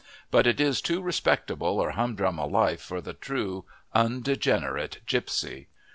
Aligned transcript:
But 0.31 0.47
it 0.47 0.59
is 0.59 0.81
too 0.81 0.99
respectable 0.99 1.79
or 1.79 1.91
humdrum 1.91 2.39
a 2.39 2.47
life 2.47 2.81
for 2.81 3.01
the 3.01 3.13
true, 3.13 3.65
undegenerate 3.93 5.01
gipsy. 5.05 5.67